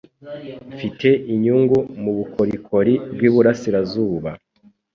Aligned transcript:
Mfite 0.73 1.09
inyungu 1.33 1.77
mubukorikori 2.01 2.93
bwiburasirazuba. 3.13 4.29